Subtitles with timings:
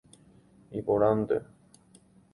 [0.81, 1.39] Iporãnte.